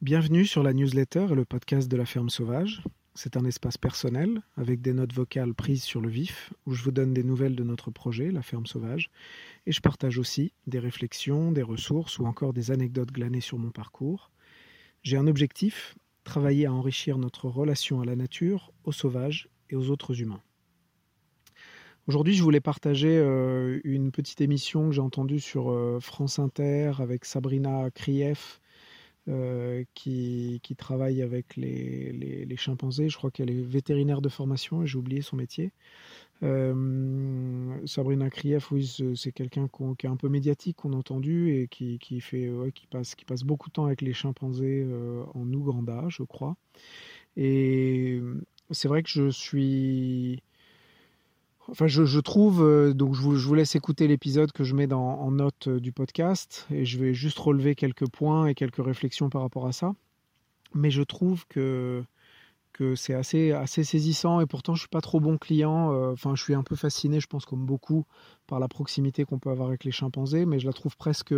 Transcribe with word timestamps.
Bienvenue 0.00 0.46
sur 0.46 0.62
la 0.62 0.72
newsletter 0.74 1.26
et 1.32 1.34
le 1.34 1.44
podcast 1.44 1.90
de 1.90 1.96
la 1.96 2.06
ferme 2.06 2.30
sauvage. 2.30 2.84
C'est 3.16 3.36
un 3.36 3.44
espace 3.44 3.76
personnel 3.76 4.42
avec 4.56 4.80
des 4.80 4.92
notes 4.92 5.12
vocales 5.12 5.54
prises 5.54 5.82
sur 5.82 6.00
le 6.00 6.08
vif 6.08 6.54
où 6.66 6.72
je 6.72 6.84
vous 6.84 6.92
donne 6.92 7.12
des 7.12 7.24
nouvelles 7.24 7.56
de 7.56 7.64
notre 7.64 7.90
projet, 7.90 8.30
la 8.30 8.42
ferme 8.42 8.64
sauvage, 8.64 9.10
et 9.66 9.72
je 9.72 9.80
partage 9.80 10.16
aussi 10.18 10.52
des 10.68 10.78
réflexions, 10.78 11.50
des 11.50 11.64
ressources 11.64 12.20
ou 12.20 12.26
encore 12.26 12.52
des 12.52 12.70
anecdotes 12.70 13.10
glanées 13.10 13.40
sur 13.40 13.58
mon 13.58 13.72
parcours. 13.72 14.30
J'ai 15.02 15.16
un 15.16 15.26
objectif, 15.26 15.96
travailler 16.22 16.66
à 16.66 16.72
enrichir 16.72 17.18
notre 17.18 17.48
relation 17.48 18.00
à 18.00 18.04
la 18.04 18.14
nature, 18.14 18.72
aux 18.84 18.92
sauvages 18.92 19.48
et 19.68 19.74
aux 19.74 19.90
autres 19.90 20.22
humains. 20.22 20.42
Aujourd'hui, 22.06 22.34
je 22.34 22.44
voulais 22.44 22.60
partager 22.60 23.18
euh, 23.18 23.80
une 23.82 24.12
petite 24.12 24.40
émission 24.40 24.90
que 24.90 24.94
j'ai 24.94 25.00
entendue 25.00 25.40
sur 25.40 25.72
euh, 25.72 25.98
France 25.98 26.38
Inter 26.38 26.92
avec 27.00 27.24
Sabrina 27.24 27.90
Krief, 27.90 28.60
euh, 29.28 29.84
qui, 29.94 30.60
travaille 30.76 31.22
avec 31.22 31.56
les, 31.56 32.46
chimpanzés. 32.56 33.08
Je 33.08 33.16
crois 33.16 33.30
qu'elle 33.30 33.50
est 33.50 33.62
vétérinaire 33.62 34.20
de 34.20 34.28
formation 34.28 34.84
j'ai 34.86 34.98
oublié 34.98 35.22
son 35.22 35.36
métier. 35.36 35.72
Sabrina 36.40 38.30
Krief, 38.30 38.70
oui, 38.70 38.88
c'est 39.16 39.32
quelqu'un 39.32 39.68
qui 39.98 40.06
est 40.06 40.08
un 40.08 40.16
peu 40.16 40.28
médiatique, 40.28 40.76
qu'on 40.76 40.92
a 40.92 40.96
entendu 40.96 41.50
et 41.52 41.68
qui, 41.68 41.98
fait, 42.20 42.50
qui, 42.74 42.86
passe, 42.86 43.14
qui 43.14 43.24
passe 43.24 43.42
beaucoup 43.42 43.68
de 43.68 43.72
temps 43.72 43.86
avec 43.86 44.02
les 44.02 44.12
chimpanzés 44.12 44.86
en 45.34 45.52
Ouganda, 45.52 46.04
je 46.08 46.22
crois. 46.22 46.56
Et 47.36 48.20
c'est 48.70 48.88
vrai 48.88 49.02
que 49.02 49.08
je 49.08 49.30
suis 49.30 50.42
Enfin, 51.70 51.86
je, 51.86 52.20
trouve, 52.20 52.62
euh, 52.62 52.94
donc 52.94 53.14
je 53.14 53.20
vous, 53.20 53.54
laisse 53.54 53.76
écouter 53.76 54.08
l'épisode 54.08 54.52
que 54.52 54.64
je 54.64 54.74
mets 54.74 54.90
en 54.90 55.30
note 55.30 55.68
euh, 55.68 55.80
du 55.80 55.92
podcast 55.92 56.66
et 56.70 56.86
je 56.86 56.98
vais 56.98 57.12
juste 57.12 57.38
relever 57.38 57.74
quelques 57.74 58.08
points 58.08 58.46
et 58.46 58.54
quelques 58.54 58.82
réflexions 58.82 59.28
par 59.28 59.42
rapport 59.42 59.66
à 59.66 59.72
ça. 59.72 59.92
Mais 60.74 60.90
je 60.90 61.02
trouve 61.02 61.46
que, 61.46 62.02
que 62.72 62.94
c'est 62.94 63.12
assez, 63.12 63.52
assez 63.52 63.84
saisissant 63.84 64.40
et 64.40 64.46
pourtant 64.46 64.74
je 64.74 64.80
suis 64.80 64.88
pas 64.88 65.02
trop 65.02 65.20
bon 65.20 65.36
client. 65.36 65.92
Euh, 65.92 66.14
je 66.16 66.42
suis 66.42 66.54
un 66.54 66.62
peu 66.62 66.74
fasciné, 66.74 67.20
je 67.20 67.26
pense 67.26 67.44
comme 67.44 67.66
beaucoup, 67.66 68.06
par 68.46 68.60
la 68.60 68.68
proximité 68.68 69.26
qu'on 69.26 69.38
peut 69.38 69.50
avoir 69.50 69.68
avec 69.68 69.84
les 69.84 69.92
chimpanzés, 69.92 70.46
mais 70.46 70.60
je 70.60 70.66
la 70.66 70.72
trouve 70.72 70.96
presque 70.96 71.34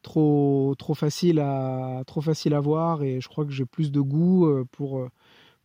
trop, 0.00 0.74
trop, 0.78 0.94
facile, 0.94 1.38
à, 1.38 2.02
trop 2.06 2.22
facile 2.22 2.54
à 2.54 2.60
voir 2.60 3.02
et 3.02 3.20
je 3.20 3.28
crois 3.28 3.44
que 3.44 3.52
j'ai 3.52 3.66
plus 3.66 3.92
de 3.92 4.00
goût 4.00 4.64
pour 4.72 5.06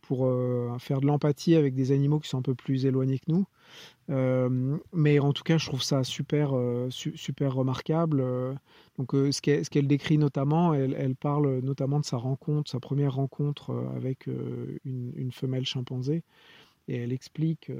pour 0.06 0.30
faire 0.78 1.00
de 1.00 1.06
l'empathie 1.06 1.54
avec 1.54 1.74
des 1.74 1.92
animaux 1.92 2.20
qui 2.20 2.28
sont 2.28 2.38
un 2.38 2.42
peu 2.42 2.54
plus 2.54 2.86
éloignés 2.86 3.18
que 3.18 3.30
nous. 3.30 3.46
Euh, 4.10 4.78
mais 4.92 5.18
en 5.18 5.32
tout 5.32 5.42
cas, 5.42 5.58
je 5.58 5.66
trouve 5.66 5.82
ça 5.82 6.04
super, 6.04 6.50
euh, 6.54 6.88
super 6.90 7.54
remarquable. 7.54 8.20
Euh, 8.20 8.54
donc, 8.98 9.12
ce 9.12 9.40
qu'elle 9.40 9.86
décrit 9.86 10.18
notamment, 10.18 10.74
elle, 10.74 11.16
parle 11.16 11.60
notamment 11.60 12.00
de 12.00 12.04
sa 12.04 12.16
rencontre, 12.16 12.70
sa 12.70 12.80
première 12.80 13.14
rencontre 13.14 13.74
avec 13.94 14.26
une, 14.26 15.30
femelle 15.32 15.66
chimpanzé. 15.66 16.22
Et 16.88 16.96
elle 16.98 17.12
explique, 17.12 17.72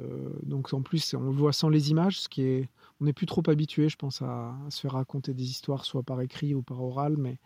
donc 0.43 0.73
en 0.73 0.83
plus, 0.83 1.15
on 1.15 1.21
le 1.21 1.31
voit 1.31 1.53
sans 1.53 1.69
les 1.69 1.91
images, 1.91 2.21
ce 2.21 2.29
qui 2.29 2.43
est, 2.43 2.69
on 3.01 3.05
n'est 3.05 3.13
plus 3.13 3.27
trop 3.27 3.43
habitué, 3.49 3.89
je 3.89 3.97
pense, 3.97 4.23
à, 4.23 4.57
se 4.71 4.81
faire 4.81 4.93
raconter 4.93 5.35
des 5.35 5.45
histoires, 5.45 5.85
soit 5.85 6.03
par 6.03 6.21
écrit 6.21 6.55
ou 6.55 6.63
par 6.63 6.83
oral. 6.83 7.17
Mais 7.17 7.39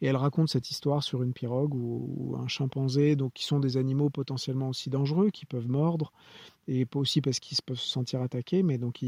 et 0.00 0.06
elle 0.06 0.16
raconte 0.16 0.48
cette 0.48 0.70
histoire 0.70 1.02
sur 1.02 1.22
une 1.22 1.32
pirogue 1.32 1.74
ou, 1.74 2.36
un 2.38 2.46
chimpanzé, 2.46 3.16
donc 3.16 3.32
qui 3.32 3.44
sont 3.44 3.58
des 3.58 3.76
animaux 3.76 4.10
potentiellement 4.10 4.68
aussi 4.68 4.90
dangereux, 4.90 5.30
qui 5.30 5.46
peuvent 5.46 5.68
mordre, 5.68 6.12
et 6.68 6.86
aussi 6.94 7.20
parce 7.20 7.40
qu'ils 7.40 7.58
peuvent 7.64 7.78
se 7.78 7.88
sentir 7.88 8.22
attaqués, 8.22 8.62
mais 8.62 8.78
donc 8.78 9.02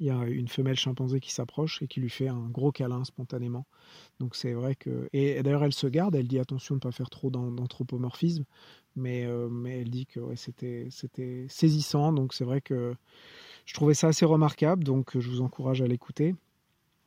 il, 0.00 0.06
y 0.06 0.10
a 0.10 0.24
une 0.24 0.48
femelle 0.48 0.76
chimpanzé 0.76 1.20
qui 1.20 1.32
s'approche 1.32 1.82
et 1.82 1.88
qui 1.88 2.00
lui 2.00 2.10
fait 2.10 2.28
un 2.28 2.48
gros 2.48 2.72
câlin 2.72 3.04
spontanément. 3.04 3.66
Donc 4.20 4.36
c'est 4.36 4.52
vrai 4.52 4.74
que 4.74 5.08
et, 5.12 5.42
d'ailleurs 5.42 5.64
elle 5.64 5.72
se 5.72 5.86
garde, 5.86 6.14
elle 6.14 6.28
dit 6.28 6.38
attention 6.38 6.74
de 6.74 6.78
ne 6.78 6.82
pas 6.82 6.92
faire 6.92 7.10
trop 7.10 7.30
d'anthropomorphisme, 7.30 8.44
mais 8.94 9.24
euh, 9.26 9.48
mais 9.48 9.80
elle 9.80 9.90
dit 9.90 10.06
que 10.06 10.20
c'était 10.34 11.46
saisissant. 11.48 12.12
Donc 12.12 12.34
c'est 12.34 12.44
vrai 12.44 12.60
que 12.60 12.94
je 13.64 13.74
trouvais 13.74 13.94
ça 13.94 14.08
assez 14.08 14.24
remarquable, 14.24 14.84
donc 14.84 15.18
je 15.18 15.28
vous 15.28 15.40
encourage 15.40 15.82
à 15.82 15.86
l'écouter. 15.86 16.34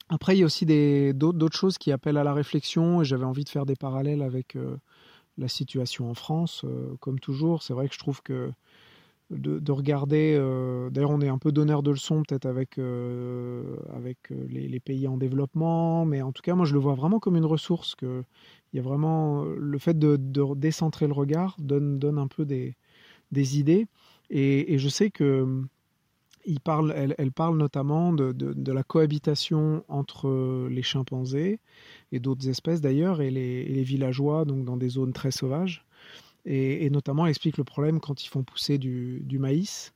Après, 0.09 0.35
il 0.35 0.39
y 0.39 0.43
a 0.43 0.45
aussi 0.45 0.65
d'autres 1.13 1.55
choses 1.55 1.77
qui 1.77 1.91
appellent 1.91 2.17
à 2.17 2.23
la 2.23 2.33
réflexion, 2.33 3.01
et 3.01 3.05
j'avais 3.05 3.25
envie 3.25 3.43
de 3.43 3.49
faire 3.49 3.67
des 3.67 3.75
parallèles 3.75 4.23
avec 4.23 4.55
euh, 4.55 4.77
la 5.37 5.47
situation 5.47 6.09
en 6.09 6.15
France. 6.15 6.63
Euh, 6.65 6.95
comme 6.99 7.19
toujours, 7.19 7.61
c'est 7.61 7.73
vrai 7.73 7.87
que 7.87 7.93
je 7.93 7.99
trouve 7.99 8.23
que 8.23 8.51
de, 9.29 9.71
regarder, 9.71 10.35
euh, 10.39 10.89
d'ailleurs 10.89 11.11
on 11.11 11.21
est 11.21 11.27
un 11.27 11.37
peu 11.37 11.51
donneur 11.51 11.83
de 11.83 11.91
leçons 11.91 12.23
peut-être 12.27 12.45
avec, 12.45 12.79
avec 13.95 14.17
les, 14.29 14.79
pays 14.79 15.07
en 15.07 15.17
développement, 15.17 16.05
mais 16.05 16.21
en 16.21 16.31
tout 16.31 16.41
cas 16.41 16.55
moi 16.55 16.65
je 16.65 16.73
le 16.73 16.79
vois 16.79 16.95
vraiment 16.95 17.19
comme 17.19 17.35
une 17.35 17.45
ressource, 17.45 17.95
que 17.95 18.23
il 18.73 18.77
y 18.77 18.79
a 18.79 18.83
vraiment 18.83 19.43
le 19.43 19.77
fait 19.77 19.97
de, 19.97 20.17
décentrer 20.55 21.07
le 21.07 21.13
regard 21.13 21.55
donne, 21.59 21.99
donne 21.99 22.17
un 22.17 22.27
peu 22.27 22.45
des, 22.45 22.75
des 23.31 23.59
idées, 23.59 23.87
et, 24.29 24.73
et 24.73 24.79
je 24.79 24.89
sais 24.89 25.11
que 25.11 25.63
parle, 26.57 26.93
elle, 26.95 27.31
parle 27.31 27.57
notamment 27.57 28.13
de, 28.13 28.71
la 28.71 28.83
cohabitation 28.83 29.83
entre 29.87 30.67
les 30.69 30.81
chimpanzés 30.81 31.59
et 32.11 32.19
d'autres 32.19 32.49
espèces 32.49 32.81
d'ailleurs 32.81 33.21
et 33.21 33.29
les, 33.29 33.83
villageois 33.83 34.45
donc 34.45 34.65
dans 34.65 34.77
des 34.77 34.89
zones 34.89 35.13
très 35.13 35.31
sauvages. 35.31 35.85
Et, 36.45 36.89
notamment, 36.89 37.25
elle 37.25 37.31
explique 37.31 37.57
le 37.57 37.63
problème 37.63 37.99
quand 37.99 38.23
ils 38.23 38.29
font 38.29 38.43
pousser 38.43 38.77
du, 38.77 39.39
maïs. 39.39 39.93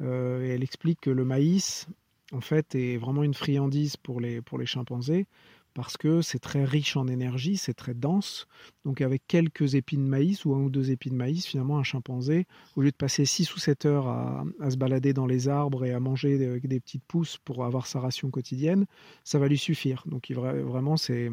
Euh, 0.00 0.54
elle 0.54 0.62
explique 0.62 1.00
que 1.02 1.10
le 1.10 1.24
maïs, 1.24 1.86
en 2.32 2.40
fait, 2.40 2.74
est 2.74 2.96
vraiment 2.96 3.22
une 3.22 3.34
friandise 3.34 3.96
pour 3.96 4.20
les, 4.20 4.42
chimpanzés 4.64 5.26
parce 5.72 5.96
que 5.96 6.22
c'est 6.22 6.38
très 6.38 6.64
riche 6.64 6.96
en 6.96 7.08
énergie, 7.08 7.56
c'est 7.56 7.74
très 7.74 7.94
dense. 7.94 8.46
Donc 8.84 9.00
avec 9.00 9.26
quelques 9.26 9.74
épis 9.74 9.96
de 9.96 10.02
maïs 10.02 10.44
ou 10.44 10.54
un 10.54 10.58
ou 10.58 10.70
deux 10.70 10.92
épis 10.92 11.10
de 11.10 11.16
maïs, 11.16 11.44
finalement 11.46 11.78
un 11.78 11.82
chimpanzé, 11.82 12.46
au 12.76 12.82
lieu 12.82 12.92
de 12.92 12.96
passer 12.96 13.24
6 13.24 13.52
ou 13.56 13.58
7 13.58 13.84
heures 13.86 14.06
à, 14.06 14.44
se 14.70 14.76
balader 14.76 15.12
dans 15.12 15.26
les 15.26 15.48
arbres 15.48 15.84
et 15.84 15.92
à 15.92 15.98
manger 15.98 16.38
des, 16.38 16.60
des, 16.60 16.78
petites 16.78 17.02
pousses 17.02 17.38
pour 17.38 17.64
avoir 17.64 17.88
sa 17.88 17.98
ration 17.98 18.30
quotidienne, 18.30 18.86
ça 19.24 19.40
va 19.40 19.48
lui 19.48 19.58
suffire. 19.58 20.04
Donc 20.06 20.30
vraiment 20.30 20.96
c'est 20.96 21.28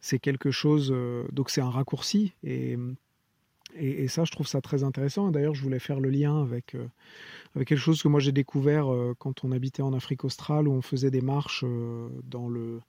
c'est 0.00 0.18
quelque 0.18 0.50
chose, 0.50 0.90
euh, 0.92 1.26
donc 1.32 1.50
c'est 1.50 1.60
un 1.60 1.70
raccourci 1.70 2.34
et, 3.78 4.08
ça, 4.08 4.24
je 4.24 4.32
trouve 4.32 4.46
ça 4.46 4.60
très 4.60 4.84
intéressant. 4.84 5.30
D'ailleurs, 5.30 5.54
je 5.54 5.62
voulais 5.62 5.78
faire 5.78 6.00
le 6.00 6.10
lien 6.10 6.42
avec, 6.42 6.74
euh, 6.74 6.86
quelque 7.54 7.76
chose 7.76 8.02
que 8.02 8.08
moi 8.08 8.20
j'ai 8.20 8.32
découvert 8.32 8.92
euh, 8.92 9.14
quand 9.18 9.44
on 9.44 9.52
habitait 9.52 9.82
en 9.82 9.92
Afrique 9.92 10.24
australe, 10.24 10.68
où 10.68 10.72
on 10.72 10.82
faisait 10.82 11.10
des 11.10 11.20
marches 11.20 11.64
euh, 11.66 12.08
dans, 12.24 12.48
le, 12.48 12.80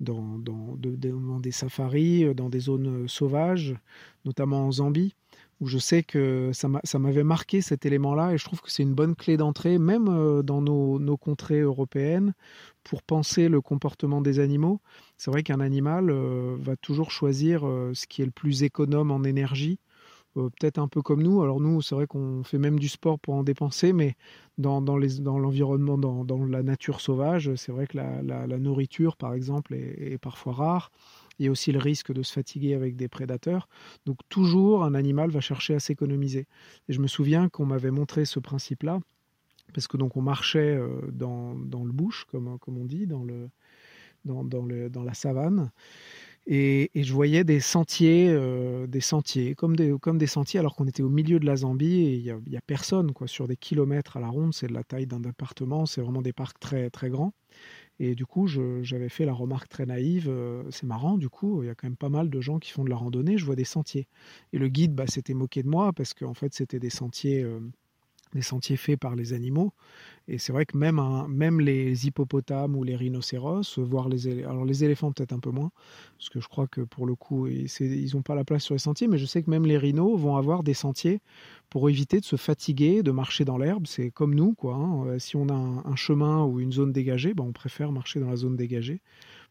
dans, 0.00 0.38
dans, 0.38 1.40
des 1.40 1.52
safaris, 1.52 2.34
dans 2.34 2.48
des 2.48 2.60
zones 2.60 3.08
sauvages, 3.08 3.74
notamment 4.24 4.66
en 4.66 4.72
Zambie, 4.72 5.14
où 5.60 5.66
je 5.66 5.78
sais 5.78 6.02
que 6.02 6.50
ça 6.52 6.98
m'avait 6.98 7.24
marqué 7.24 7.60
cet 7.60 7.86
élément-là, 7.86 8.32
et 8.32 8.38
je 8.38 8.44
trouve 8.44 8.60
que 8.60 8.70
c'est 8.70 8.82
une 8.82 8.94
bonne 8.94 9.14
clé 9.14 9.36
d'entrée, 9.36 9.78
même 9.78 10.42
dans 10.42 10.60
nos, 10.60 10.98
nos, 10.98 11.16
contrées 11.16 11.60
européennes, 11.60 12.34
pour 12.82 13.02
penser 13.02 13.48
le 13.48 13.60
comportement 13.60 14.20
des 14.20 14.40
animaux. 14.40 14.80
C'est 15.16 15.30
vrai 15.30 15.42
qu'un 15.42 15.60
animal 15.60 16.10
va 16.10 16.76
toujours 16.76 17.12
choisir 17.12 17.60
ce 17.62 18.06
qui 18.06 18.20
est 18.20 18.26
le 18.26 18.32
plus 18.32 18.64
économe 18.64 19.10
en 19.10 19.22
énergie 19.22 19.78
euh, 20.36 20.48
peut-être 20.48 20.78
un 20.78 20.88
peu 20.88 21.02
comme 21.02 21.22
nous. 21.22 21.42
Alors 21.42 21.60
nous, 21.60 21.82
c'est 21.82 21.94
vrai 21.94 22.06
qu'on 22.06 22.42
fait 22.44 22.58
même 22.58 22.78
du 22.78 22.88
sport 22.88 23.18
pour 23.18 23.34
en 23.34 23.42
dépenser, 23.42 23.92
mais 23.92 24.16
dans, 24.58 24.80
dans 24.80 24.96
l'environnement, 24.96 25.98
dans, 25.98 26.24
dans, 26.24 26.44
la 26.44 26.62
nature 26.62 27.00
sauvage, 27.00 27.54
c'est 27.54 27.72
vrai 27.72 27.86
que 27.86 27.96
la, 27.96 28.22
la, 28.22 28.58
nourriture, 28.58 29.16
par 29.16 29.34
exemple, 29.34 29.74
est, 29.74 30.18
parfois 30.18 30.52
rare. 30.52 30.90
Il 31.38 31.46
y 31.46 31.48
a 31.48 31.50
aussi 31.50 31.72
le 31.72 31.80
risque 31.80 32.12
de 32.12 32.22
se 32.22 32.32
fatiguer 32.32 32.74
avec 32.74 32.94
des 32.96 33.08
prédateurs. 33.08 33.68
Donc 34.06 34.18
toujours, 34.28 34.84
un 34.84 34.94
animal 34.94 35.30
va 35.30 35.40
chercher 35.40 35.74
à 35.74 35.80
s'économiser. 35.80 36.46
Et 36.88 36.92
je 36.92 37.00
me 37.00 37.08
souviens 37.08 37.48
qu'on 37.48 37.66
m'avait 37.66 37.90
montré 37.90 38.24
ce 38.24 38.38
principe-là, 38.38 39.00
parce 39.72 39.88
que 39.88 39.96
donc 39.96 40.16
on 40.16 40.22
marchait 40.22 40.76
euh, 40.76 41.00
dans, 41.12 41.54
dans 41.54 41.84
le 41.84 41.92
bush, 41.92 42.24
comme, 42.30 42.58
comme 42.60 42.78
on 42.78 42.84
dit, 42.84 43.06
dans, 43.06 43.24
le, 43.24 43.48
dans, 44.24 44.44
dans, 44.44 44.64
le, 44.64 44.90
dans 44.90 45.02
la 45.02 45.14
savane. 45.14 45.70
Et, 46.46 46.90
je 46.94 47.12
voyais 47.12 47.42
des 47.42 47.60
sentiers, 47.60 48.28
euh, 48.28 48.86
des 48.86 49.00
sentiers, 49.00 49.54
comme 49.54 49.76
des, 49.76 49.94
comme 49.98 50.18
des 50.18 50.26
sentiers, 50.26 50.60
alors 50.60 50.76
qu'on 50.76 50.86
était 50.86 51.02
au 51.02 51.08
milieu 51.08 51.40
de 51.40 51.46
la 51.46 51.56
Zambie 51.56 52.00
et 52.00 52.14
il 52.16 52.40
n'y 52.46 52.56
a, 52.56 52.60
personne, 52.60 53.12
quoi, 53.12 53.26
sur 53.26 53.48
des 53.48 53.56
kilomètres 53.56 54.18
à 54.18 54.20
la 54.20 54.28
ronde, 54.28 54.52
c'est 54.52 54.66
de 54.66 54.74
la 54.74 54.84
taille 54.84 55.06
d'un 55.06 55.24
appartement, 55.24 55.86
c'est 55.86 56.02
vraiment 56.02 56.20
des 56.20 56.34
parcs 56.34 56.60
très, 56.60 56.90
très 56.90 57.08
grands. 57.08 57.32
Et 58.00 58.14
du 58.14 58.26
coup, 58.26 58.46
j'avais 58.46 59.08
fait 59.08 59.24
la 59.24 59.32
remarque 59.32 59.68
très 59.68 59.86
naïve, 59.86 60.28
euh, 60.28 60.64
c'est 60.70 60.84
marrant, 60.84 61.16
du 61.16 61.28
coup, 61.28 61.62
il 61.62 61.66
y 61.66 61.70
a 61.70 61.74
quand 61.74 61.86
même 61.86 61.96
pas 61.96 62.08
mal 62.08 62.28
de 62.28 62.40
gens 62.40 62.58
qui 62.58 62.72
font 62.72 62.84
de 62.84 62.90
la 62.90 62.96
randonnée, 62.96 63.38
je 63.38 63.44
vois 63.46 63.56
des 63.56 63.64
sentiers. 63.64 64.08
Et 64.52 64.58
le 64.58 64.68
guide 64.68 64.94
bah, 64.94 65.06
s'était 65.06 65.34
moqué 65.34 65.62
de 65.62 65.68
moi 65.68 65.92
parce 65.92 66.12
qu'en 66.12 66.34
fait, 66.34 66.52
c'était 66.52 66.80
des 66.80 66.90
sentiers... 66.90 67.42
Euh, 67.42 67.60
des 68.34 68.42
sentiers 68.42 68.76
faits 68.76 68.98
par 68.98 69.14
les 69.14 69.32
animaux. 69.32 69.72
Et 70.26 70.38
c'est 70.38 70.52
vrai 70.52 70.64
que 70.64 70.76
même, 70.76 71.00
même 71.28 71.60
les 71.60 72.06
hippopotames 72.06 72.74
ou 72.76 72.82
les 72.82 72.96
rhinocéros, 72.96 73.78
voire 73.78 74.08
les 74.08 74.42
alors 74.44 74.64
les 74.64 74.82
éléphants 74.82 75.12
peut-être 75.12 75.32
un 75.32 75.38
peu 75.38 75.50
moins, 75.50 75.70
parce 76.16 76.30
que 76.30 76.40
je 76.40 76.48
crois 76.48 76.66
que 76.66 76.80
pour 76.80 77.04
le 77.06 77.14
coup, 77.14 77.46
ils 77.46 78.10
n'ont 78.14 78.22
pas 78.22 78.34
la 78.34 78.44
place 78.44 78.64
sur 78.64 78.74
les 78.74 78.78
sentiers, 78.78 79.06
mais 79.06 79.18
je 79.18 79.26
sais 79.26 79.42
que 79.42 79.50
même 79.50 79.66
les 79.66 79.76
rhinos 79.76 80.18
vont 80.18 80.36
avoir 80.36 80.62
des 80.62 80.72
sentiers 80.72 81.20
pour 81.68 81.90
éviter 81.90 82.20
de 82.20 82.24
se 82.24 82.36
fatiguer, 82.36 83.02
de 83.02 83.10
marcher 83.10 83.44
dans 83.44 83.58
l'herbe. 83.58 83.86
C'est 83.86 84.10
comme 84.10 84.34
nous, 84.34 84.54
quoi. 84.54 84.76
Hein. 84.76 85.06
Euh, 85.08 85.18
si 85.18 85.36
on 85.36 85.48
a 85.48 85.52
un, 85.52 85.96
chemin 85.96 86.44
ou 86.44 86.60
une 86.60 86.72
zone 86.72 86.92
dégagée, 86.92 87.34
ben 87.34 87.44
on 87.44 87.52
préfère 87.52 87.92
marcher 87.92 88.18
dans 88.18 88.30
la 88.30 88.36
zone 88.36 88.56
dégagée 88.56 89.02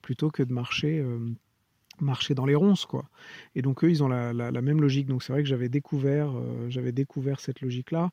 plutôt 0.01 0.31
que 0.31 0.41
de 0.41 0.53
marcher. 0.53 0.99
Euh, 0.99 1.19
marcher 2.01 2.33
dans 2.33 2.47
les 2.47 2.55
ronces 2.55 2.87
quoi 2.87 3.05
et 3.53 3.61
donc 3.61 3.83
eux 3.83 3.89
ils 3.91 4.01
ont 4.03 4.07
la, 4.07 4.33
même 4.33 4.81
logique 4.81 5.05
donc 5.05 5.21
c'est 5.21 5.31
vrai 5.31 5.43
que 5.43 5.47
j'avais 5.47 5.69
découvert 5.69 6.33
j'avais 6.67 6.91
découvert 6.91 7.39
cette 7.39 7.61
logique 7.61 7.91
là 7.91 8.09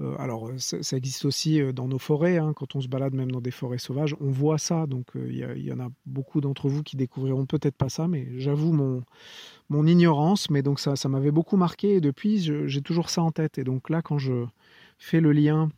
euh, 0.00 0.16
alors, 0.18 0.48
euh, 0.48 0.58
ça, 0.58 0.96
existe 0.96 1.24
aussi 1.24 1.60
euh, 1.60 1.72
dans 1.72 1.86
nos 1.86 1.98
forêts, 1.98 2.38
hein, 2.38 2.52
quand 2.54 2.74
on 2.74 2.80
se 2.80 2.88
balade 2.88 3.14
même 3.14 3.30
dans 3.30 3.40
des 3.40 3.52
forêts 3.52 3.78
sauvages, 3.78 4.16
on 4.20 4.30
voit 4.30 4.58
ça. 4.58 4.86
Donc, 4.86 5.06
il 5.14 5.36
y, 5.36 5.72
en 5.72 5.80
a 5.80 5.88
beaucoup 6.06 6.40
d'entre 6.40 6.68
vous 6.68 6.82
qui 6.82 6.96
découvriront 6.96 7.46
peut-être 7.46 7.76
pas 7.76 7.88
ça, 7.88 8.08
mais 8.08 8.28
j'avoue 8.38 8.72
mon, 8.72 9.04
mon 9.68 9.86
ignorance. 9.86 10.50
Mais 10.50 10.62
donc, 10.62 10.80
ça, 10.80 10.96
ça 10.96 11.08
m'avait 11.08 11.30
beaucoup 11.30 11.56
marqué 11.56 11.96
et 11.96 12.00
depuis, 12.00 12.38
j'ai 12.38 12.82
toujours 12.82 13.10
ça 13.10 13.22
en 13.22 13.30
tête. 13.30 13.58
Et 13.58 13.64
donc, 13.64 13.90
là, 13.90 14.02
quand 14.02 14.18
je 14.18 14.44
fais 14.98 15.20
le 15.20 15.32
lien 15.32 15.70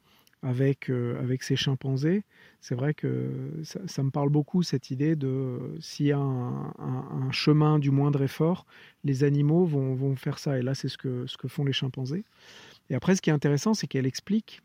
avec, 0.43 0.91
avec 0.91 1.43
ces 1.43 1.57
chimpanzés, 1.57 2.25
c'est 2.61 2.75
vrai 2.75 2.95
que 2.95 3.31
ça, 3.65 4.03
me 4.03 4.11
parle 4.11 4.31
beaucoup 4.31 4.63
cette 4.63 4.91
idée 4.91 5.15
de 5.17 5.77
s'il 5.81 6.07
y 6.07 6.13
a 6.13 6.19
un, 6.19 6.73
un, 6.79 7.31
chemin 7.33 7.79
du 7.79 7.91
moindre 7.91 8.23
effort, 8.23 8.67
les 9.05 9.25
animaux 9.25 9.67
vont, 9.67 9.95
vont 9.95 10.17
faire 10.17 10.39
ça. 10.39 10.59
Et 10.59 10.63
là, 10.63 10.75
c'est 10.75 10.89
ce 10.89 10.99
que, 10.99 11.27
ce 11.27 11.37
que 11.37 11.49
font 11.49 11.65
les 11.65 11.73
chimpanzés. 11.73 12.25
Et 12.91 12.95
après, 12.95 13.17
ce 13.17 13.23
qui 13.23 13.31
est 13.31 13.33
intéressant, 13.33 13.75
c'est 13.75 13.87
qu'elle 13.87 14.07
explique 14.07 14.63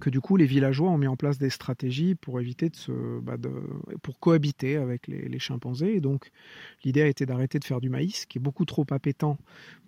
que 0.00 0.10
du 0.10 0.20
coup, 0.20 0.36
les 0.36 0.46
villageois 0.46 0.90
ont 0.90 0.98
mis 0.98 1.06
en 1.06 1.16
place 1.16 1.38
des 1.38 1.50
stratégies 1.50 2.14
pour 2.14 2.40
éviter 2.40 2.68
de 2.68 2.76
se, 2.76 3.20
bah, 3.20 3.36
pour 4.02 4.20
cohabiter 4.20 4.76
avec 4.76 5.08
les, 5.08 5.38
chimpanzés. 5.38 5.94
Et 5.94 6.00
donc, 6.00 6.30
l'idée 6.84 7.02
a 7.02 7.06
été 7.06 7.26
d'arrêter 7.26 7.58
de 7.58 7.64
faire 7.64 7.80
du 7.80 7.90
maïs, 7.90 8.26
qui 8.26 8.38
est 8.38 8.40
beaucoup 8.40 8.64
trop 8.64 8.86
appétant 8.90 9.38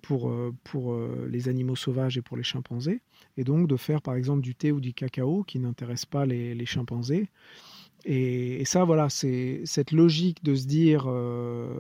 pour, 0.03 0.31
euh, 0.31 0.53
euh, 0.75 1.29
les 1.29 1.49
animaux 1.49 1.77
sauvages 1.77 2.17
et 2.17 2.23
pour 2.23 2.37
les 2.37 2.43
chimpanzés, 2.43 3.03
et 3.37 3.45
donc 3.45 3.69
de 3.69 3.77
faire 3.77 4.03
par 4.03 4.15
exemple 4.15 4.43
du 4.43 4.55
thé 4.55 4.73
ou 4.73 4.81
du 4.81 4.95
cacao 4.95 5.45
qui 5.45 5.59
n'intéresse 5.59 6.07
pas 6.07 6.27
les, 6.27 6.67
chimpanzés. 6.67 7.29
Et, 8.05 8.65
ça, 8.65 8.85
voilà, 8.85 9.09
c'est 9.09 9.63
cette 9.65 9.93
logique 9.93 10.43
de 10.43 10.55
se 10.55 10.67
dire, 10.67 11.05
euh, 11.09 11.79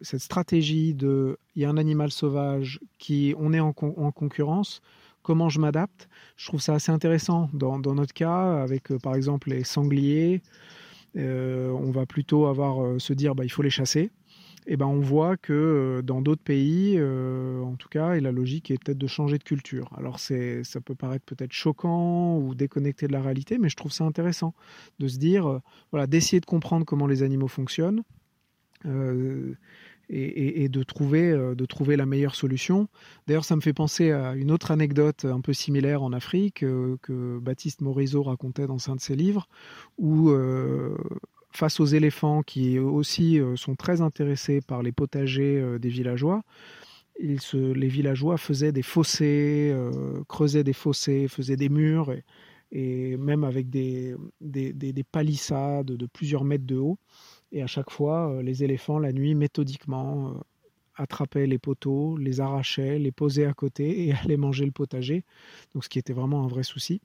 cette 0.00 0.20
stratégie 0.20 0.94
de, 0.94 1.38
il 1.54 1.62
y 1.62 1.64
a 1.64 1.70
un 1.70 1.76
animal 1.76 2.10
sauvage 2.10 2.80
qui, 2.98 3.34
on 3.38 3.52
est 3.52 3.60
en, 3.60 3.74
en 3.78 4.12
concurrence, 4.12 4.80
comment 5.22 5.48
je 5.48 5.60
m'adapte. 5.60 6.08
Je 6.36 6.46
trouve 6.46 6.60
ça 6.60 6.74
assez 6.74 6.92
intéressant. 6.92 7.50
Dans, 7.52 7.78
notre 7.78 8.14
cas, 8.14 8.62
avec 8.62 8.90
euh, 8.90 8.98
par 8.98 9.14
exemple 9.14 9.50
les 9.50 9.64
sangliers, 9.64 10.40
euh, 11.16 11.70
on 11.70 11.90
va 11.90 12.06
plutôt 12.06 12.46
avoir 12.46 13.00
se 13.00 13.12
dire 13.12 13.34
bah, 13.34 13.44
il 13.44 13.50
faut 13.50 13.62
les 13.62 13.70
chasser. 13.70 14.10
Et 14.70 14.76
ben 14.76 14.86
on 14.86 15.00
voit 15.00 15.38
que 15.38 16.02
dans 16.04 16.20
d'autres 16.20 16.42
pays, 16.42 17.00
en 17.00 17.74
tout 17.76 17.88
cas, 17.88 18.14
et 18.14 18.20
la 18.20 18.32
logique 18.32 18.70
est 18.70 18.76
peut-être 18.76 18.98
de 18.98 19.06
changer 19.06 19.38
de 19.38 19.42
culture. 19.42 19.90
Alors 19.96 20.20
ça 20.20 20.80
peut 20.84 20.94
paraître 20.94 21.24
peut-être 21.24 21.52
choquant 21.52 22.36
ou 22.36 22.54
déconnecté 22.54 23.08
de 23.08 23.12
la 23.12 23.22
réalité, 23.22 23.56
mais 23.56 23.70
je 23.70 23.76
trouve 23.76 23.92
ça 23.92 24.04
intéressant 24.04 24.54
de 24.98 25.08
se 25.08 25.16
dire, 25.16 25.60
voilà, 25.90 26.06
d'essayer 26.06 26.40
de 26.40 26.46
comprendre 26.46 26.84
comment 26.84 27.06
les 27.06 27.22
animaux 27.22 27.48
fonctionnent 27.48 28.02
et, 30.10 30.68
de, 30.68 30.82
trouver, 30.82 31.30
euh, 31.30 31.54
de 31.54 31.66
trouver 31.66 31.96
la 31.96 32.06
meilleure 32.06 32.34
solution. 32.34 32.88
D'ailleurs, 33.26 33.44
ça 33.44 33.56
me 33.56 33.60
fait 33.60 33.72
penser 33.72 34.10
à 34.10 34.34
une 34.34 34.50
autre 34.50 34.70
anecdote 34.70 35.24
un 35.24 35.40
peu 35.40 35.52
similaire 35.52 36.02
en 36.02 36.12
Afrique 36.12 36.62
euh, 36.62 36.96
que 37.02 37.38
Baptiste 37.38 37.80
Morisot 37.82 38.22
racontait 38.22 38.66
dans 38.66 38.90
un 38.90 38.96
de 38.96 39.00
ses 39.00 39.16
livres, 39.16 39.48
où 39.98 40.30
euh, 40.30 40.96
face 41.50 41.80
aux 41.80 41.86
éléphants 41.86 42.42
qui 42.42 42.78
aussi 42.78 43.40
sont 43.56 43.74
très 43.74 44.00
intéressés 44.00 44.60
par 44.60 44.82
les 44.82 44.92
potagers 44.92 45.78
des 45.80 45.88
villageois, 45.88 46.42
les 47.18 47.88
villageois 47.88 48.36
faisaient 48.36 48.72
des 48.72 48.82
fossés, 48.82 49.74
creusaient 50.28 50.64
des 50.64 50.72
fossés, 50.72 51.26
faisaient 51.26 51.56
des 51.56 51.68
murs, 51.68 52.12
et, 52.72 53.16
même 53.16 53.44
avec 53.44 53.70
des, 53.70 54.14
des, 54.40 54.72
des 54.72 55.04
palissades 55.04 55.86
de 55.86 56.06
plusieurs 56.06 56.44
mètres 56.44 56.66
de 56.66 56.76
haut. 56.76 56.98
Et 57.52 57.62
à 57.62 57.66
chaque 57.66 57.90
fois, 57.90 58.30
euh, 58.30 58.42
les 58.42 58.64
éléphants, 58.64 58.98
la 58.98 59.12
nuit, 59.12 59.34
méthodiquement, 59.34 60.28
euh, 60.28 60.32
attrapaient 60.96 61.46
les 61.46 61.58
poteaux, 61.58 62.16
les 62.16 62.40
arrachaient, 62.40 62.98
les 62.98 63.12
posaient 63.12 63.46
à 63.46 63.54
côté 63.54 64.06
et 64.06 64.12
allaient 64.22 64.36
manger 64.36 64.66
le 64.66 64.72
potager. 64.72 65.24
Donc 65.74 65.84
ce 65.84 65.88
qui 65.88 65.98
était 65.98 66.12
vraiment 66.12 66.44
un 66.44 66.48
vrai 66.48 66.62
souci. 66.62 67.00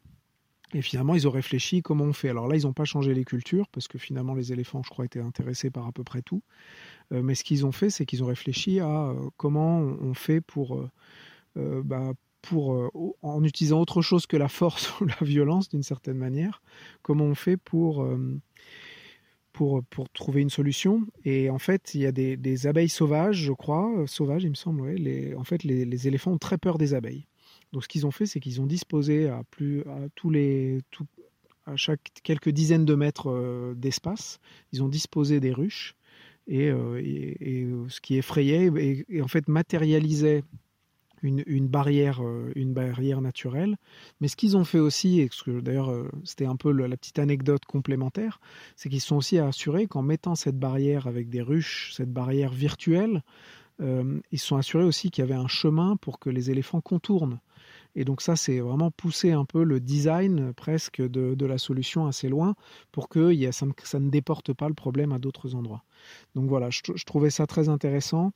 Et 0.74 0.82
finalement, 0.82 1.16
ils 1.16 1.28
ont 1.28 1.32
réfléchi 1.32 1.82
comment 1.82 2.06
on 2.06 2.14
fait. 2.14 2.30
Alors 2.30 2.48
là, 2.48 2.56
ils 2.56 2.64
n'ont 2.64 2.74
pas 2.74 2.86
changé 2.86 3.14
les 3.14 3.26
cultures, 3.26 3.68
parce 3.70 3.88
que 3.88 3.98
finalement, 3.98 4.34
les 4.34 4.52
éléphants, 4.52 4.82
je 4.84 4.90
crois, 4.90 5.06
étaient 5.06 5.20
intéressés 5.20 5.70
par 5.70 5.88
à 5.88 5.92
peu 5.92 6.04
près 6.04 6.22
tout. 6.22 6.42
Euh, 7.12 7.22
mais 7.22 7.36
ce 7.36 7.44
qu'ils 7.44 7.66
ont 7.66 7.72
fait, 7.72 7.90
c'est 7.90 8.06
qu'ils 8.06 8.24
ont 8.24 8.28
réfléchi 8.28 8.80
à 8.80 9.14
comment 9.38 9.80
on 9.80 10.14
fait 10.14 10.42
pour, 10.42 10.90
bah, 11.56 12.14
pour 12.42 12.92
en 13.22 13.44
utilisant 13.44 13.80
autre 13.80 14.02
chose 14.02 14.26
que 14.26 14.38
la 14.38 14.50
force 14.50 14.98
ou 15.02 15.06
la 15.06 15.18
violence, 15.22 15.70
d'une 15.70 15.84
certaine 15.84 16.18
manière, 16.18 16.62
comment 17.02 17.26
on 17.26 17.36
fait 17.36 17.58
pour 17.58 18.06
trouver 20.14 20.42
une 20.42 20.50
solution. 20.50 21.06
Et 21.26 21.50
en 21.50 21.60
fait, 21.60 21.94
il 21.94 22.02
y 22.02 22.06
a 22.06 22.12
des, 22.12 22.68
abeilles 22.68 22.90
sauvages, 22.90 23.38
je 23.38 23.54
crois, 23.54 23.92
euh, 23.98 24.08
sauvages, 24.08 24.44
il 24.44 24.50
me 24.50 24.56
semble. 24.56 24.96
En 25.38 25.44
fait, 25.44 25.64
les, 25.64 26.08
éléphants 26.08 26.32
ont 26.32 26.38
très 26.38 26.58
peur 26.58 26.78
des 26.78 26.94
abeilles. 26.94 27.28
Donc, 27.74 27.84
ce 27.84 27.88
qu'ils 27.90 28.06
ont 28.06 28.12
fait, 28.12 28.26
c'est 28.26 28.40
qu'ils 28.40 28.62
ont 28.62 28.66
disposé 28.66 29.28
à 29.28 29.44
plus 29.52 29.82
à 29.82 30.08
tous 30.16 30.30
les 30.30 30.80
à 31.66 31.76
chaque 31.76 32.12
quelques 32.24 32.50
dizaines 32.50 32.86
de 32.86 32.96
mètres 32.96 33.30
euh, 33.30 33.74
d'espace, 33.76 34.40
ils 34.72 34.84
ont 34.84 34.90
disposé 34.90 35.40
des 35.40 35.52
ruches. 35.52 35.96
Et, 36.46 36.70
euh, 36.70 37.02
et, 37.02 37.70
ce 37.88 38.02
qui 38.02 38.18
effrayait 38.18 38.70
et, 39.08 39.22
en 39.22 39.30
fait 39.30 39.48
matérialisait 39.48 40.44
une, 41.24 41.68
barrière, 41.68 42.22
euh, 42.22 42.52
une 42.56 42.74
barrière 42.74 43.22
naturelle. 43.22 43.78
Mais 44.20 44.28
ce 44.28 44.36
qu'ils 44.36 44.58
ont 44.58 44.66
fait 44.66 44.80
aussi, 44.80 45.22
et 45.22 45.30
d'ailleurs 45.48 45.90
euh, 45.90 46.10
c'était 46.24 46.46
un 46.46 46.56
peu 46.56 46.72
la 46.72 46.98
petite 46.98 47.20
anecdote 47.20 47.66
complémentaire, 47.66 48.40
c'est 48.76 48.90
qu'ils 48.90 49.02
sont 49.02 49.16
aussi 49.16 49.40
assurés 49.40 49.88
qu'en 49.88 50.02
mettant 50.02 50.36
cette 50.36 50.60
barrière 50.60 51.08
avec 51.08 51.30
des 51.30 51.42
ruches, 51.42 51.94
cette 51.96 52.12
barrière 52.12 52.52
virtuelle, 52.52 53.24
euh, 53.82 54.20
ils 54.32 54.40
sont 54.40 54.58
assurés 54.58 54.84
aussi 54.84 55.10
qu'il 55.10 55.24
y 55.24 55.26
avait 55.26 55.40
un 55.40 55.48
chemin 55.48 55.96
pour 55.98 56.20
que 56.20 56.30
les 56.30 56.52
éléphants 56.52 56.82
contournent. 56.82 57.40
Et 57.96 58.06
donc 58.06 58.22
ça, 58.22 58.36
c'est 58.36 58.60
vraiment 58.60 58.92
pousser 58.92 59.32
un 59.32 59.46
peu 59.46 59.64
le 59.64 59.80
design 59.80 60.54
presque 60.54 61.02
de, 61.02 61.46
la 61.46 61.58
solution 61.58 62.08
assez 62.08 62.30
loin 62.30 62.56
pour 62.92 63.10
que 63.10 63.34
ça, 63.52 63.66
ne, 64.00 64.10
déporte 64.10 64.54
pas 64.54 64.68
le 64.68 64.74
problème 64.74 65.12
à 65.12 65.20
d'autres 65.20 65.56
endroits. 65.56 65.84
Donc 66.36 66.50
voilà, 66.50 66.70
je, 66.70 66.82
trouvais 67.06 67.30
ça 67.30 67.46
très 67.48 67.70
intéressant. 67.70 68.32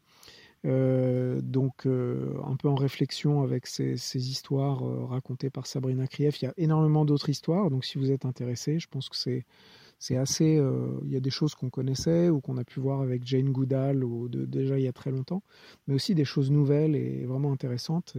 Euh, 0.66 1.40
donc, 1.42 1.86
euh, 1.86 2.34
un 2.46 2.56
peu 2.56 2.68
en 2.68 2.76
réflexion 2.76 3.42
avec 3.44 3.68
ces, 3.68 3.94
histoires 4.16 4.86
euh, 4.86 5.06
racontées 5.06 5.50
par 5.50 5.68
Sabrina 5.68 6.08
Krief. 6.08 6.42
Il 6.42 6.46
y 6.46 6.48
a 6.48 6.54
énormément 6.58 7.06
d'autres 7.06 7.30
histoires, 7.30 7.70
donc 7.70 7.86
si 7.86 7.98
vous 7.98 8.12
êtes 8.12 8.26
intéressé, 8.26 8.80
je 8.80 8.88
pense 8.88 9.08
que 9.08 9.16
c'est 9.16 10.18
assez. 10.18 10.60
il 11.06 11.12
y 11.12 11.16
a 11.16 11.20
des 11.20 11.30
choses 11.30 11.56
qu'on 11.56 11.70
connaissait 11.70 12.30
ou 12.30 12.42
qu'on 12.42 12.58
a 12.58 12.64
pu 12.64 12.80
voir 12.80 13.02
avec 13.02 13.26
Jane 13.26 13.52
Goodall 13.52 14.04
ou 14.04 14.28
déjà 14.30 14.78
il 14.80 14.84
y 14.84 14.88
a 14.88 14.94
très 14.94 15.12
longtemps, 15.12 15.44
mais 15.88 15.94
aussi 15.94 16.16
des 16.16 16.26
choses 16.26 16.52
nouvelles 16.52 16.96
et 16.96 17.26
vraiment 17.26 17.52
intéressantes. 17.52 18.16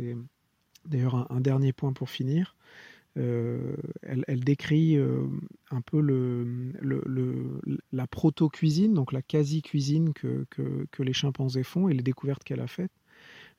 D'ailleurs, 0.89 1.31
un, 1.31 1.41
dernier 1.41 1.73
point 1.73 1.93
pour 1.93 2.11
finir. 2.11 2.57
Euh, 3.17 3.75
elle, 4.03 4.45
décrit 4.45 4.97
euh, 4.97 5.27
un 5.71 5.81
peu 5.81 6.01
la 7.91 8.07
proto-cuisine, 8.07 8.95
donc 8.95 9.13
la 9.13 9.23
quasi-cuisine 9.23 10.13
que, 10.13 10.47
les 10.99 11.13
chimpanzés 11.13 11.65
font 11.65 11.89
et 11.89 11.95
les 11.95 12.03
découvertes 12.03 12.45
qu'elle 12.45 12.61
a 12.61 12.69
faites 12.69 12.93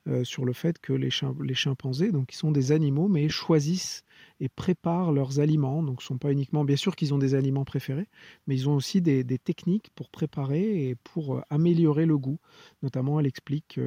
euh, 0.08 0.24
sur 0.24 0.46
le 0.46 0.54
fait 0.54 0.78
que 0.78 0.94
les, 0.94 1.10
chimpanzés, 1.54 2.10
donc 2.10 2.32
ils 2.32 2.36
sont 2.36 2.52
des 2.52 2.72
animaux, 2.72 3.08
mais 3.08 3.28
choisissent 3.28 4.02
et 4.38 4.48
préparent 4.48 5.12
leurs 5.12 5.40
aliments. 5.40 5.82
Donc, 5.82 6.02
sont 6.02 6.16
pas 6.16 6.32
uniquement, 6.32 6.64
bien 6.64 6.76
sûr 6.76 6.96
qu'ils 6.96 7.12
ont 7.12 7.18
des 7.18 7.34
aliments 7.34 7.66
préférés, 7.66 8.08
mais 8.46 8.54
ils 8.54 8.68
ont 8.68 8.76
aussi 8.76 9.02
des, 9.02 9.24
des, 9.24 9.38
techniques 9.38 9.90
pour 9.94 10.08
préparer 10.08 10.88
et 10.88 10.94
pour 10.94 11.42
améliorer 11.50 12.06
le 12.06 12.16
goût. 12.16 12.38
Notamment, 12.82 13.20
elle 13.20 13.26
explique 13.26 13.78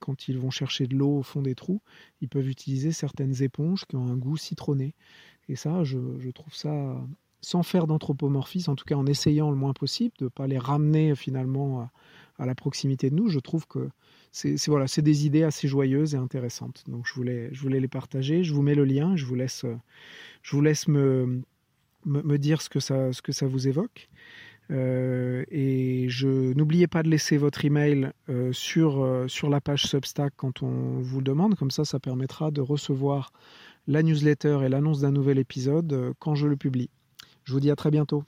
quand 0.00 0.28
ils 0.28 0.38
vont 0.38 0.50
chercher 0.50 0.86
de 0.86 0.96
l'eau 0.96 1.18
au 1.18 1.22
fond 1.22 1.42
des 1.42 1.54
trous, 1.54 1.80
ils 2.20 2.28
peuvent 2.28 2.48
utiliser 2.48 2.92
certaines 2.92 3.42
éponges 3.42 3.84
qui 3.86 3.96
ont 3.96 4.06
un 4.06 4.16
goût 4.16 4.36
citronné. 4.36 4.94
Et 5.48 5.56
ça, 5.56 5.84
je, 5.84 6.30
trouve 6.30 6.54
ça, 6.54 6.96
sans 7.40 7.62
faire 7.62 7.86
d'anthropomorphisme, 7.86 8.70
en 8.70 8.76
tout 8.76 8.84
cas 8.84 8.96
en 8.96 9.06
essayant 9.06 9.50
le 9.50 9.56
moins 9.56 9.72
possible, 9.72 10.14
de 10.18 10.24
ne 10.24 10.28
pas 10.28 10.46
les 10.46 10.58
ramener 10.58 11.14
finalement 11.14 11.90
à, 12.38 12.46
la 12.46 12.54
proximité 12.54 13.10
de 13.10 13.14
nous, 13.16 13.28
je 13.28 13.38
trouve 13.38 13.66
que 13.66 13.90
c'est 14.32 14.56
voilà, 14.68 14.86
des 14.86 15.26
idées 15.26 15.42
assez 15.42 15.68
joyeuses 15.68 16.14
et 16.14 16.16
intéressantes. 16.16 16.84
Donc 16.88 17.06
je 17.06 17.12
voulais, 17.12 17.50
je 17.52 17.60
voulais 17.60 17.80
les 17.80 17.88
partager. 17.88 18.44
Je 18.44 18.54
vous 18.54 18.62
mets 18.62 18.74
le 18.74 18.84
lien. 18.84 19.14
Je 19.14 19.26
vous 19.26 19.34
laisse, 19.34 19.66
je 20.42 20.56
vous 20.56 20.62
laisse 20.62 20.88
me, 20.88 21.42
me, 22.06 22.38
dire 22.38 22.62
ce 22.62 22.68
que 22.68 22.80
ça, 22.80 23.12
ce 23.12 23.22
que 23.22 23.32
ça 23.32 23.46
vous 23.46 23.68
évoque. 23.68 24.08
Euh, 24.70 25.44
et 25.50 26.08
je 26.08 26.52
n'oubliez 26.54 26.86
pas 26.86 27.02
de 27.02 27.08
laisser 27.08 27.36
votre 27.36 27.64
email 27.64 28.12
euh, 28.28 28.52
sur, 28.52 29.02
euh, 29.02 29.26
sur 29.26 29.50
la 29.50 29.60
page 29.60 29.84
Substack 29.84 30.32
quand 30.36 30.62
on 30.62 31.00
vous 31.00 31.18
le 31.18 31.24
demande. 31.24 31.56
Comme 31.56 31.70
ça, 31.70 31.84
ça 31.84 31.98
permettra 31.98 32.50
de 32.50 32.60
recevoir 32.60 33.32
la 33.86 34.02
newsletter 34.02 34.60
et 34.64 34.68
l'annonce 34.68 35.00
d'un 35.00 35.10
nouvel 35.10 35.38
épisode 35.38 36.12
quand 36.18 36.34
je 36.34 36.46
le 36.46 36.56
publie. 36.56 36.90
Je 37.44 37.52
vous 37.52 37.60
dis 37.60 37.70
à 37.70 37.76
très 37.76 37.90
bientôt. 37.90 38.24